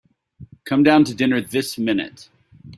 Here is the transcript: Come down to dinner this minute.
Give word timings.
Come 0.63 0.81
down 0.81 1.03
to 1.03 1.13
dinner 1.13 1.41
this 1.41 1.77
minute. 1.77 2.27